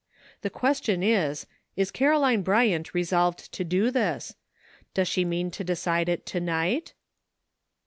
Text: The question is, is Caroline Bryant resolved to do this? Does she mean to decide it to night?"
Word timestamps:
The 0.41 0.49
question 0.49 1.03
is, 1.03 1.45
is 1.75 1.91
Caroline 1.91 2.41
Bryant 2.41 2.95
resolved 2.95 3.51
to 3.53 3.63
do 3.63 3.91
this? 3.91 4.33
Does 4.95 5.07
she 5.07 5.23
mean 5.23 5.51
to 5.51 5.63
decide 5.63 6.09
it 6.09 6.25
to 6.25 6.39
night?" 6.39 6.93